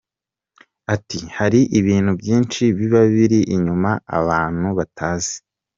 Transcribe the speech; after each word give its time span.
Ati 0.95 1.19
“Hari 1.37 1.61
ibintu 1.79 2.11
byinshi 2.19 2.63
biba 2.77 3.01
biri 3.13 3.39
inyuma 3.55 3.91
abantu 4.19 4.67
batazi. 4.77 5.35